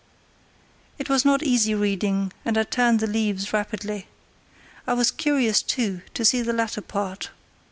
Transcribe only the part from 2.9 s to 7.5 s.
the leaves rapidly. I was curious, too, to see the latter part.